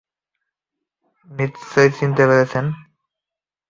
নিশ্চয়ই 1.29 1.89
চিনতে 1.97 2.23
পেরেছ। 2.29 2.53